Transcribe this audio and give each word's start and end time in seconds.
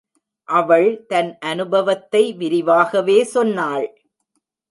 அவள் 0.49 1.05
தன் 1.05 1.29
அனுபவத்தை 1.41 2.33
விரிவாகவே 2.33 3.23
சொன்னாள். 3.23 3.87